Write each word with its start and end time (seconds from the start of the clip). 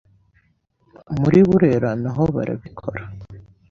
muri 1.19 1.39
Burera 1.49 1.89
naho 2.03 2.23
barabikora 2.35 3.03